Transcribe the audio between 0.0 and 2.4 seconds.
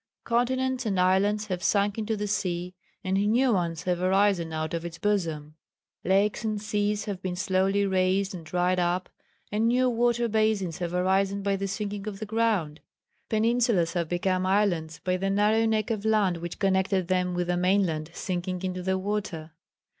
Continents and islands have sunk into the